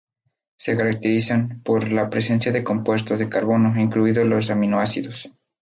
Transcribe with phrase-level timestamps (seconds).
[0.57, 5.29] Se caracterizan por la presencia de compuestos de carbono, incluidos los aminoácidos.